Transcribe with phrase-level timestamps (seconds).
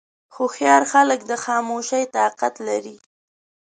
[0.35, 2.95] هوښیار خلک د خاموشۍ طاقت لري.